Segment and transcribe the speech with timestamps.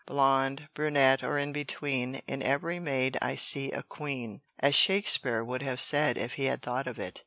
[0.07, 5.61] Blonde, brunette, or in between, in every maid I see a queen, as Shakespeare would
[5.61, 7.19] have said if he had thought of it."